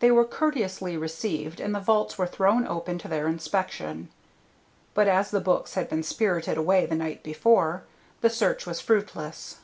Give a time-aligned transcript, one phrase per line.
[0.00, 4.10] They were courteously received and the vaults were thrown open to their inspection;
[4.92, 7.84] but as the books had been spirited away the night before,
[8.20, 9.60] the search was fruitless.